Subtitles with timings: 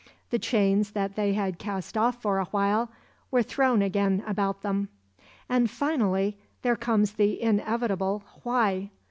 [0.31, 2.89] The chains that they had cast off for awhile
[3.29, 4.89] were thrown again about them.
[5.47, 8.89] And, finally, there comes the inevitable "why?"